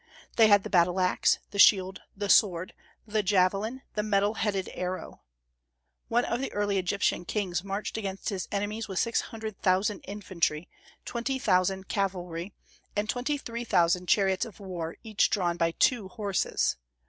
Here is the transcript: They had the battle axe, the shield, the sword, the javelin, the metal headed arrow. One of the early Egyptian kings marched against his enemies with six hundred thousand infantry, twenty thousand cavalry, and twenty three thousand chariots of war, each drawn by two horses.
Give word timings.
They 0.35 0.47
had 0.47 0.63
the 0.63 0.69
battle 0.71 0.99
axe, 0.99 1.37
the 1.51 1.59
shield, 1.59 2.01
the 2.17 2.27
sword, 2.27 2.73
the 3.05 3.21
javelin, 3.21 3.83
the 3.93 4.01
metal 4.01 4.33
headed 4.33 4.67
arrow. 4.73 5.21
One 6.07 6.25
of 6.25 6.39
the 6.39 6.51
early 6.53 6.79
Egyptian 6.79 7.23
kings 7.23 7.63
marched 7.63 7.97
against 7.99 8.29
his 8.29 8.47
enemies 8.51 8.87
with 8.87 8.97
six 8.97 9.21
hundred 9.21 9.61
thousand 9.61 9.99
infantry, 10.07 10.67
twenty 11.05 11.37
thousand 11.37 11.87
cavalry, 11.87 12.51
and 12.95 13.07
twenty 13.11 13.37
three 13.37 13.63
thousand 13.63 14.07
chariots 14.07 14.43
of 14.43 14.59
war, 14.59 14.95
each 15.03 15.29
drawn 15.29 15.55
by 15.55 15.69
two 15.69 16.07
horses. 16.07 16.77